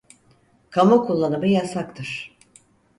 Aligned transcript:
Kamu 0.69 1.05
kullanımı 1.07 1.47
yasaktır. 1.47 2.37